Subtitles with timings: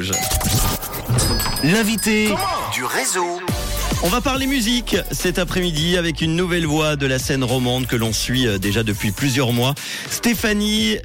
[0.00, 0.12] Rouge.
[1.62, 2.28] L'invité
[2.72, 3.38] du réseau.
[4.02, 7.96] On va parler musique cet après-midi avec une nouvelle voix de la scène romande que
[7.96, 9.74] l'on suit euh, déjà depuis plusieurs mois.
[10.10, 10.96] Stéphanie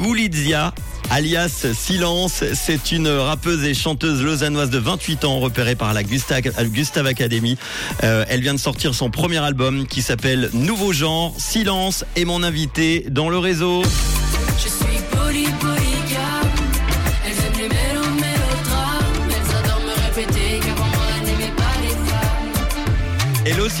[0.00, 0.74] Goulizia
[1.10, 2.42] alias Silence.
[2.54, 7.56] C'est une rappeuse et chanteuse lausannoise de 28 ans repérée par la Gustave, Gustave Academy.
[8.02, 11.32] Euh, elle vient de sortir son premier album qui s'appelle Nouveau genre.
[11.38, 13.82] Silence est mon invité dans le réseau.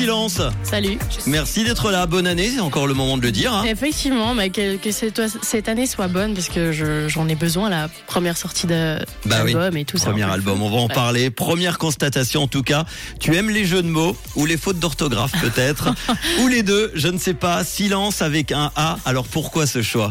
[0.02, 0.40] Silence.
[0.64, 0.98] Salut.
[1.28, 2.06] Merci d'être là.
[2.06, 3.54] Bonne année, c'est encore le moment de le dire.
[3.54, 3.62] hein.
[3.64, 7.70] Effectivement, bah, que, que cette, cette année soit bonne parce que je- j'en ai besoin,
[7.70, 10.06] la première sortie de- Bah oui, d'album et tout ça.
[10.10, 10.94] Premier album, on va en Ouais.
[10.94, 11.30] parler.
[11.30, 12.84] Première constatation en tout cas,
[13.20, 15.90] tu aimes les jeux de mots ou les fautes d'orthographe peut-être,
[16.42, 17.62] ou les deux, je ne sais pas.
[17.62, 20.10] Silence avec un A, alors pourquoi ce choix?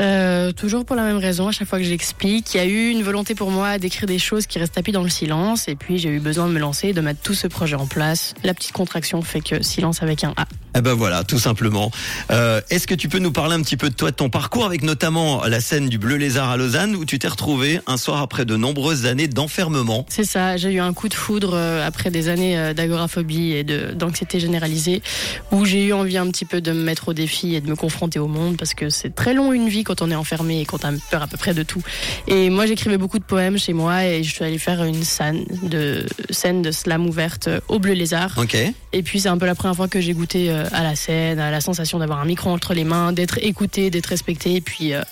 [0.00, 2.88] Euh, toujours pour la même raison, à chaque fois que j'explique, il y a eu
[2.90, 5.98] une volonté pour moi d'écrire des choses qui restent tapis dans le silence et puis
[5.98, 8.34] j'ai eu besoin de me lancer, de mettre tout ce projet en place.
[8.42, 10.46] La petite contraction fait que silence avec un A.
[10.74, 11.90] Eh ben voilà, tout simplement.
[12.30, 14.64] Euh, Est-ce que tu peux nous parler un petit peu de toi, de ton parcours,
[14.64, 18.22] avec notamment la scène du Bleu Lézard à Lausanne, où tu t'es retrouvé un soir
[18.22, 20.06] après de nombreuses années d'enfermement?
[20.08, 23.64] C'est ça, j'ai eu un coup de foudre euh, après des années euh, d'agoraphobie et
[23.64, 25.02] d'anxiété généralisée,
[25.50, 27.76] où j'ai eu envie un petit peu de me mettre au défi et de me
[27.76, 30.64] confronter au monde, parce que c'est très long une vie quand on est enfermé et
[30.64, 31.82] quand on a peur à peu près de tout.
[32.28, 35.44] Et moi j'écrivais beaucoup de poèmes chez moi et je suis allée faire une scène
[35.62, 38.38] de, scène de slam ouverte au Bleu Lézard.
[38.38, 38.56] Ok.
[38.94, 41.38] Et puis c'est un peu la première fois que j'ai goûté euh, à la scène,
[41.38, 44.54] à la sensation d'avoir un micro entre les mains, d'être écouté, d'être respecté.
[44.54, 45.02] Et puis euh,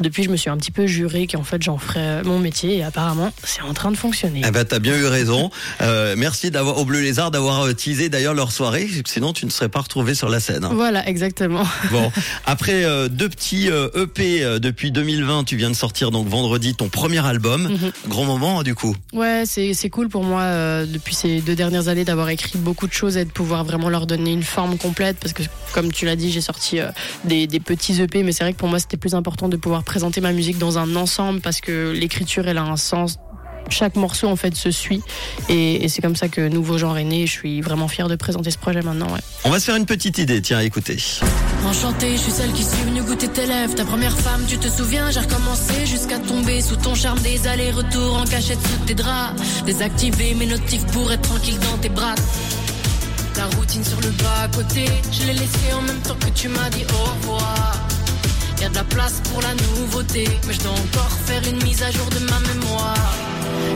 [0.00, 2.76] depuis je me suis un petit peu juré qu'en fait j'en ferais euh, mon métier
[2.78, 4.42] et apparemment c'est en train de fonctionner.
[4.46, 5.50] Eh ben, t'as bien eu raison.
[5.82, 9.50] Euh, merci d'avoir au Bleu Lézard d'avoir euh, teasé d'ailleurs leur soirée, sinon tu ne
[9.50, 10.64] serais pas retrouvé sur la scène.
[10.64, 10.70] hein.
[10.72, 11.64] Voilà, exactement.
[11.90, 12.10] Bon,
[12.46, 16.74] après euh, deux petits euh, EP euh, depuis 2020, tu viens de sortir donc vendredi
[16.74, 17.68] ton premier album.
[17.68, 17.92] Mhm.
[18.08, 18.94] Grand moment du coup.
[19.12, 22.86] Ouais, c'est c'est cool pour moi euh, depuis ces deux dernières années d'avoir écrit beaucoup
[22.86, 26.06] de choses et de pouvoir vraiment leur donner une forme complète parce que comme tu
[26.06, 26.88] l'as dit, j'ai sorti euh,
[27.24, 29.84] des, des petits EP, mais c'est vrai que pour moi c'était plus important de pouvoir
[29.84, 33.18] présenter ma musique dans un ensemble parce que l'écriture elle a un sens.
[33.68, 35.02] Chaque morceau en fait se suit
[35.48, 37.26] et, et c'est comme ça que Nouveau Genre est né.
[37.26, 39.12] Je suis vraiment fière de présenter ce projet maintenant.
[39.12, 39.18] Ouais.
[39.42, 40.98] On va se faire une petite idée, tiens, écoutez.
[41.64, 43.74] Enchantée, je suis celle qui suis venue goûter tes lèvres.
[43.74, 48.16] Ta première femme, tu te souviens, j'ai recommencé jusqu'à tomber sous ton charme des allers-retours
[48.16, 49.34] en cachette sous tes draps.
[49.64, 52.14] Désactiver mes notifs pour être tranquille dans tes bras.
[53.36, 56.70] La routine sur le bas côté, je l'ai laissé en même temps que tu m'as
[56.70, 57.72] dit au revoir.
[58.60, 61.82] Y a de la place pour la nouveauté, mais je dois encore faire une mise
[61.82, 63.12] à jour de ma mémoire.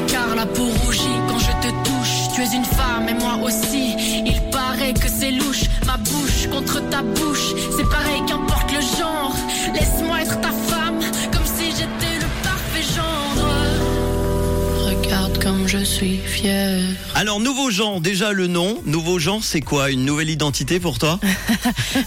[0.08, 2.34] Car la peau rougit quand je te touche.
[2.34, 3.94] Tu es une femme et moi aussi.
[4.24, 5.64] Il paraît que c'est louche.
[5.86, 7.52] Ma bouche contre ta bouche.
[7.76, 9.36] C'est pareil, qu'importe le genre.
[9.74, 10.79] Laisse-moi être ta femme,
[15.42, 16.78] comme je suis fière.
[17.14, 18.78] Alors nouveau genre, déjà le nom.
[18.84, 19.90] Nouveau genre, c'est quoi?
[19.90, 21.18] Une nouvelle identité pour toi?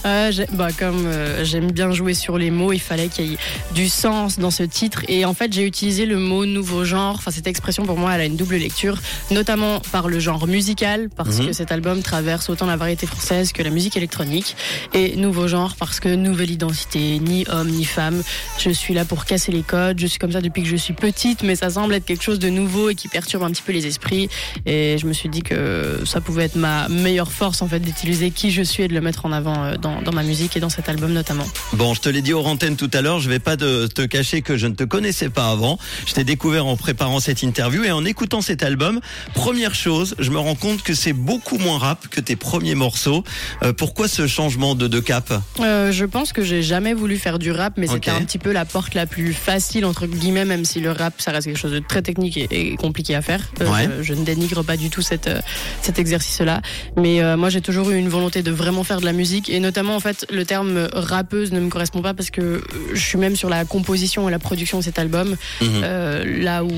[0.06, 3.38] Euh, bah, comme euh, j'aime bien jouer sur les mots, il fallait qu'il y ait
[3.74, 5.04] du sens dans ce titre.
[5.08, 7.16] Et en fait, j'ai utilisé le mot nouveau genre.
[7.16, 8.98] Enfin, cette expression pour moi, elle a une double lecture,
[9.32, 11.48] notamment par le genre musical, parce Mhm.
[11.48, 14.56] que cet album traverse autant la variété française que la musique électronique.
[14.94, 18.24] Et nouveau genre parce que nouvelle identité, ni homme ni femme.
[18.60, 20.00] Je suis là pour casser les codes.
[20.00, 22.40] Je suis comme ça depuis que je suis petite, mais ça semble être quelque chose
[22.40, 24.28] de nouveau et qui perturbe un petit peu les esprits.
[24.66, 28.32] Et je me suis dit que ça pouvait être ma meilleure force en fait d'utiliser
[28.32, 30.60] qui je suis et de le mettre en avant euh, dans, dans ma musique et
[30.60, 31.48] dans cet album notamment.
[31.72, 34.02] Bon, je te l'ai dit aux antennes tout à l'heure, je vais pas te, te
[34.02, 35.80] cacher que je ne te connaissais pas avant.
[36.06, 39.00] Je t'ai découvert en préparant cette interview et en écoutant cet album.
[39.34, 43.24] Première chose, je me rends compte que c'est beaucoup moins rap que tes premiers morceaux.
[43.64, 45.32] Euh, pourquoi ce changement de, de cap?
[45.62, 48.52] Euh, je pense que j'ai jamais voulu faire du rap, mais c'était un petit peu
[48.52, 51.72] la porte la plus facile entre guillemets, même si le rap ça reste quelque chose
[51.72, 53.42] de très technique et, et compliqué à faire.
[53.62, 53.88] Euh, Ouais.
[54.00, 55.40] je, je ne dénigre pas du tout cette, euh,
[55.82, 56.62] cet exercice-là,
[56.98, 59.60] mais euh, moi j'ai toujours eu une volonté de vraiment faire de la musique et
[59.60, 62.62] notamment en fait le terme rappeuse ne me correspond pas parce que
[62.94, 65.68] je suis même sur la composition et la production de cet album, Mhm.
[65.84, 66.72] euh, là où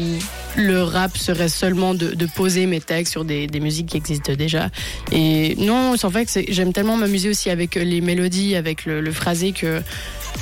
[0.57, 4.33] le rap serait seulement de, de poser mes textes sur des, des musiques qui existent
[4.33, 4.69] déjà.
[5.11, 9.01] Et non, c'est en fait, c'est- j'aime tellement m'amuser aussi avec les mélodies, avec le,
[9.01, 9.81] le phrasé que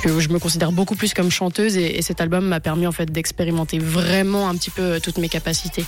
[0.04, 3.10] je me considère beaucoup plus comme chanteuse et, et cet album m'a permis en fait
[3.10, 5.84] d'expérimenter vraiment un petit peu toutes mes capacités.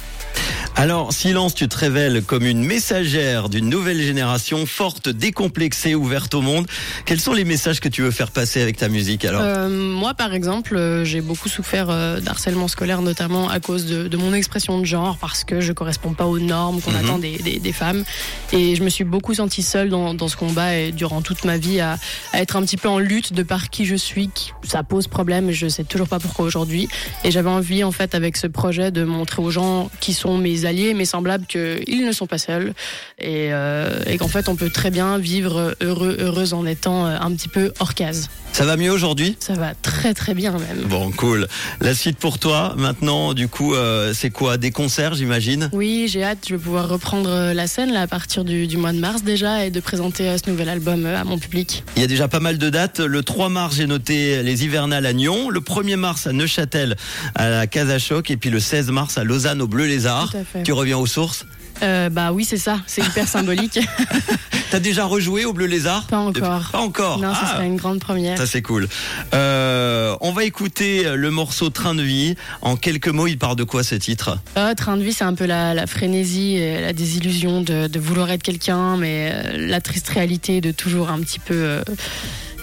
[0.78, 6.43] Alors, silence, tu te révèles comme une messagère d'une nouvelle génération, forte, décomplexée, ouverte au
[6.43, 6.67] monde.
[7.06, 9.40] Quels sont les messages que tu veux faire passer avec ta musique alors?
[9.43, 14.06] Euh, moi, par exemple, euh, j'ai beaucoup souffert euh, d'harcèlement scolaire, notamment à cause de,
[14.06, 16.96] de mon expression de genre, parce que je corresponds pas aux normes qu'on Mhm.
[17.05, 18.05] attend des, des- des femmes.
[18.52, 21.56] Et je me suis beaucoup sentie seule dans, dans ce combat et durant toute ma
[21.56, 21.96] vie à,
[22.34, 24.29] à être un petit peu en lutte de par qui je suis.
[24.29, 26.87] qui- Ça pose problème je sais toujours pas pourquoi aujourd'hui.
[27.25, 30.65] Et j'avais envie, en fait, avec ce projet, de montrer aux gens qui sont mes
[30.66, 32.74] alliés, mes semblables, qu'ils ne sont pas seuls
[33.18, 37.16] et, euh, et qu'en fait, on peut très bien vivre heureux, heureuse en étant euh,
[37.20, 38.28] un petit peu hors case.
[38.52, 39.36] Ça va mieux aujourd'hui?
[39.38, 40.84] Ça va très très bien même.
[40.88, 41.46] Bon, cool.
[41.82, 44.56] La suite pour toi, maintenant, du coup, euh, c'est quoi?
[44.56, 45.68] Des concerts, j'imagine?
[45.74, 48.92] Oui, j'ai hâte, je vais pouvoir reprendre la scène là, à partir du, du mois
[48.92, 51.84] de mars déjà et de présenter euh, ce nouvel album à mon public.
[51.96, 53.00] Il y a déjà pas mal de dates.
[53.00, 55.50] Le 3 mars, j'ai noté les hivernales à Nyon.
[55.50, 56.96] Le 1er mars à Neuchâtel,
[57.34, 58.30] à la Casa Choc.
[58.30, 60.30] Et puis le 16 mars à Lausanne, au Bleu Lézard.
[60.30, 60.56] Tout à fait.
[60.64, 61.47] Tu reviens aux sources
[61.82, 63.79] Euh, bah oui, c'est ça, c'est hyper symbolique.
[64.70, 66.70] T'as déjà rejoué au Bleu Lézard Pas encore.
[66.73, 67.19] Pas encore.
[67.19, 68.37] non, ce Ah, serait une grande première.
[68.38, 68.88] Ça c'est cool.
[69.35, 72.35] Euh, on va écouter le morceau Train de vie.
[72.62, 75.35] En quelques mots, il parle de quoi ce titre Ah, train de vie, c'est un
[75.35, 79.81] peu la, la frénésie, et la désillusion de, de vouloir être quelqu'un, mais euh, la
[79.81, 81.82] triste réalité de toujours un petit peu euh,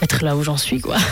[0.03, 0.97] être là où j'en suis, quoi.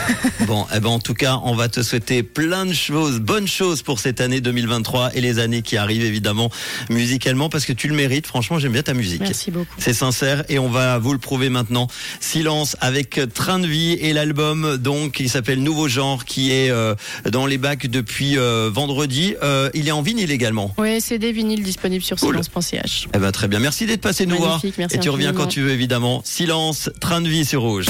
[0.48, 3.84] Bon, eh ben en tout cas, on va te souhaiter plein de choses, bonnes choses
[3.84, 6.50] pour cette année 2023 et les années qui arrivent évidemment
[6.90, 8.28] musicalement parce que tu le mérites.
[8.28, 9.22] Franchement, j'aime bien ta musique.
[9.22, 9.74] Merci beaucoup.
[9.78, 11.88] C'est sincère et on va vous le prouver maintenant.
[12.20, 16.96] Silence avec Train de vie et l'album donc qui s'appelle Nouveau genre qui est euh,
[17.30, 19.36] dans les bacs depuis euh, vendredi.
[19.44, 20.74] Euh, il est en vinyle également.
[20.78, 22.44] Ouais, CD vinyle disponible sur Cool.
[22.44, 23.08] silence.ch.
[23.14, 23.60] Eh ben très bien.
[23.60, 26.22] Merci d'être passé nous voir merci et tu reviens quand tu veux évidemment.
[26.26, 27.86] Silence, Train de vie sur rouge.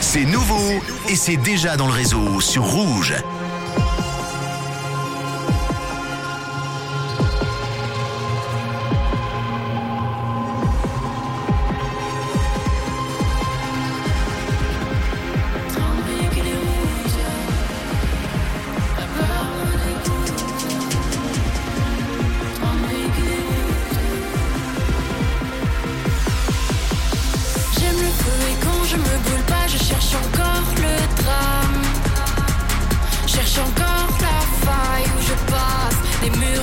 [0.00, 3.14] C'est nouveau et c'est déjà dans le réseau sur Rouge.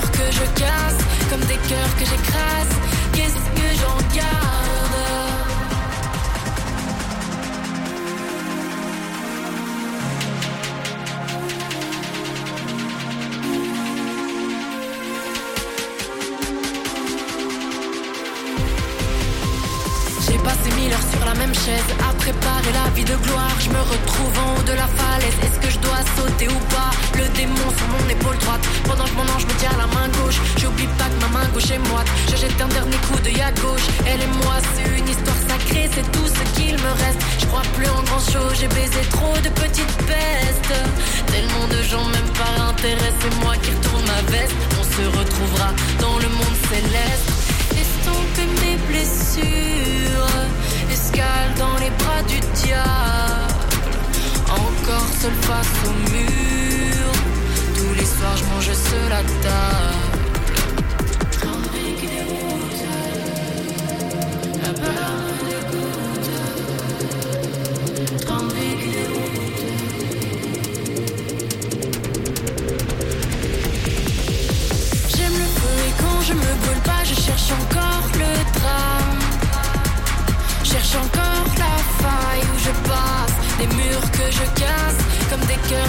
[0.01, 0.97] Que je casse,
[1.29, 2.73] comme des cœurs que j'écrase.
[3.13, 5.22] Qu'est-ce que j'en garde?
[20.63, 23.55] Passé mille heures sur la même chaise à préparer la vie de gloire.
[23.59, 25.37] Je me retrouve en haut de la falaise.
[25.43, 26.91] Est-ce que je dois sauter ou pas?
[27.17, 28.61] Le démon sur mon épaule droite.
[28.85, 30.39] Pendant que mon ange me tient la main gauche.
[30.57, 32.07] J'oublie pas que ma main gauche est moite.
[32.29, 33.87] Je jette un dernier coup d'œil à gauche.
[34.05, 35.89] Elle et moi, c'est une histoire sacrée.
[35.95, 37.21] C'est tout ce qu'il me reste.
[37.39, 38.53] Je crois plus en grand chose.
[38.59, 40.75] J'ai baisé trop de petites pestes.
[41.27, 43.13] Tellement de gens, même par intérêt.
[43.19, 44.55] C'est moi qui retourne ma veste.
[44.79, 45.69] On se retrouvera
[45.99, 47.32] dans le monde céleste.
[47.71, 50.29] Estomper mes blessures,
[50.91, 53.53] escale dans les bras du diable.
[54.51, 57.11] Encore seul face au mur,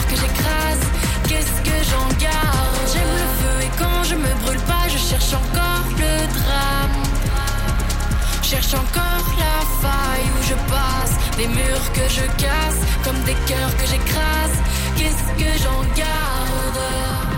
[0.09, 0.85] que j'écrase.
[1.29, 2.77] Qu'est-ce que j'en garde?
[2.93, 7.03] J'aime le feu et quand je me brûle pas, je cherche encore le drame.
[8.43, 13.77] Cherche encore la faille où je passe, des murs que je casse, comme des cœurs
[13.79, 14.57] que j'écrase.
[14.97, 17.34] Qu'est-ce que j'en garde?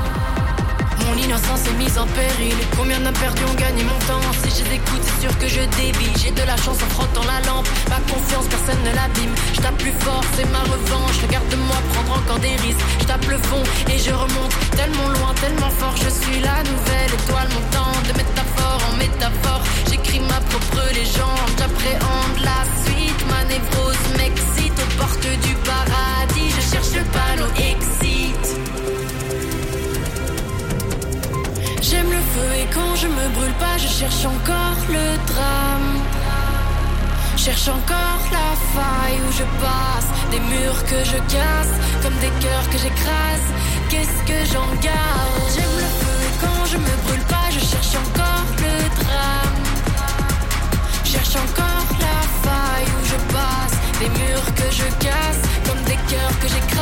[1.06, 2.56] Mon innocence est mise en péril.
[2.76, 4.20] Combien d'hommes perdus ont gagné mon temps?
[4.42, 6.12] Si je c'est sûr que je dévie.
[6.18, 7.68] J'ai de la chance en frottant la lampe.
[7.88, 9.34] Ma confiance, personne ne l'abîme.
[9.54, 11.16] Je tape plus fort, c'est ma revanche.
[11.22, 12.84] Regarde-moi prendre encore des risques.
[13.00, 15.94] Je tape le fond et je remonte tellement loin, tellement fort.
[15.96, 19.62] Je suis la nouvelle étoile montante de métaphore en métaphore.
[19.88, 21.50] J'écris ma propre légende.
[21.58, 23.20] J'appréhende la suite.
[23.30, 26.50] Ma névrose m'excite aux portes du paradis.
[26.56, 28.65] Je cherche le panneau excite.
[32.60, 35.90] et quand je me brûle pas, je cherche encore le drame.
[37.36, 42.68] Cherche encore la faille où je passe, des murs que je casse, comme des cœurs
[42.70, 43.46] que j'écrase.
[43.88, 45.44] Qu'est-ce que j'en garde?
[45.54, 49.58] J'aime le feu et quand je me brûle pas, je cherche encore le drame.
[51.04, 56.38] Cherche encore la faille où je passe, des murs que je casse, comme des cœurs
[56.40, 56.75] que j'écrase.